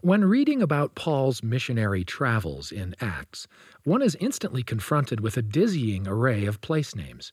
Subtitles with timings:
[0.00, 3.48] When reading about Paul's missionary travels in Acts,
[3.82, 7.32] one is instantly confronted with a dizzying array of place names.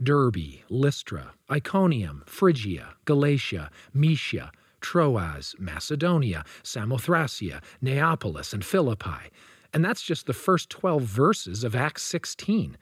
[0.00, 9.32] Derbe, Lystra, Iconium, Phrygia, Galatia, Mysia, Troas, Macedonia, Samothracia, Neapolis, and Philippi.
[9.72, 12.76] And that's just the first 12 verses of Acts 16.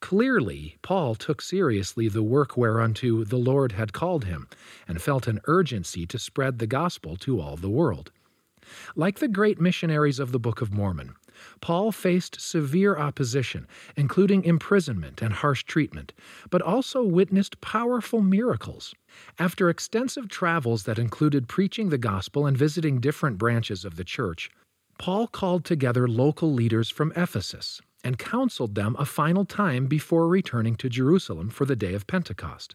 [0.00, 4.48] Clearly, Paul took seriously the work whereunto the Lord had called him,
[4.88, 8.10] and felt an urgency to spread the gospel to all the world.
[8.94, 11.14] Like the great missionaries of the Book of Mormon,
[11.60, 16.12] Paul faced severe opposition, including imprisonment and harsh treatment,
[16.50, 18.94] but also witnessed powerful miracles.
[19.38, 24.50] After extensive travels that included preaching the gospel and visiting different branches of the church,
[24.98, 30.76] Paul called together local leaders from Ephesus and counseled them a final time before returning
[30.76, 32.74] to Jerusalem for the day of Pentecost.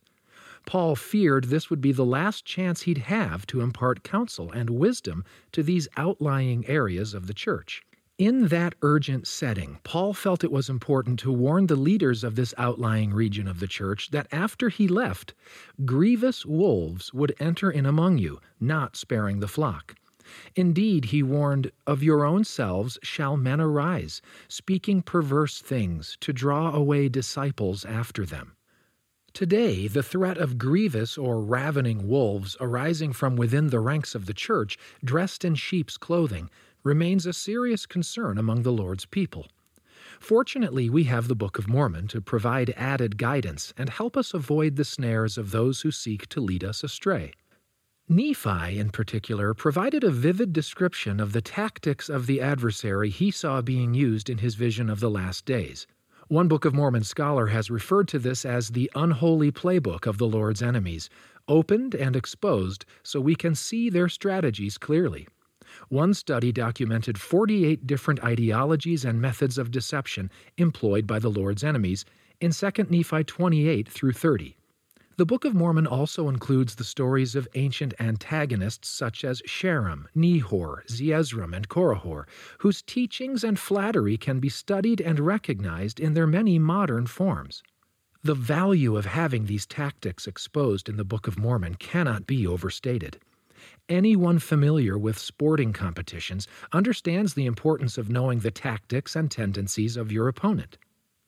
[0.68, 5.24] Paul feared this would be the last chance he'd have to impart counsel and wisdom
[5.54, 7.84] to these outlying areas of the church.
[8.18, 12.54] In that urgent setting, Paul felt it was important to warn the leaders of this
[12.58, 15.34] outlying region of the church that after he left,
[15.86, 19.96] grievous wolves would enter in among you, not sparing the flock.
[20.54, 26.74] Indeed, he warned, Of your own selves shall men arise, speaking perverse things, to draw
[26.74, 28.57] away disciples after them.
[29.38, 34.34] Today, the threat of grievous or ravening wolves arising from within the ranks of the
[34.34, 36.50] church, dressed in sheep's clothing,
[36.84, 39.46] remains a serious concern among the Lord's people.
[40.20, 44.76] Fortunately, we have the Book of Mormon to provide added guidance and help us avoid
[44.76, 47.32] the snares of those who seek to lead us astray.
[48.10, 53.62] Nephi, in particular, provided a vivid description of the tactics of the adversary he saw
[53.62, 55.86] being used in his vision of the last days.
[56.30, 60.28] One Book of Mormon scholar has referred to this as the unholy playbook of the
[60.28, 61.10] Lord's enemies,
[61.48, 65.26] opened and exposed so we can see their strategies clearly.
[65.88, 72.04] One study documented 48 different ideologies and methods of deception employed by the Lord's enemies
[72.42, 74.58] in 2 Nephi 28 through 30.
[75.18, 80.86] The Book of Mormon also includes the stories of ancient antagonists such as Sherem, Nehor,
[80.88, 82.26] Zeezrom, and Korihor,
[82.60, 87.64] whose teachings and flattery can be studied and recognized in their many modern forms.
[88.22, 93.20] The value of having these tactics exposed in the Book of Mormon cannot be overstated.
[93.90, 100.12] Anyone familiar with sporting competitions understands the importance of knowing the tactics and tendencies of
[100.12, 100.78] your opponent.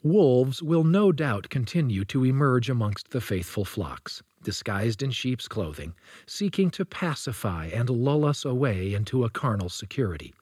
[0.01, 5.93] Wolves will no doubt continue to emerge amongst the faithful flocks, disguised in sheep's clothing,
[6.25, 10.33] seeking to pacify and lull us away into a carnal security.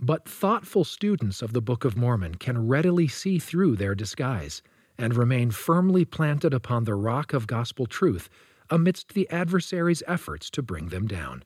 [0.00, 4.60] But thoughtful students of the Book of Mormon can readily see through their disguise
[4.98, 8.28] and remain firmly planted upon the rock of gospel truth
[8.70, 11.44] amidst the adversary's efforts to bring them down.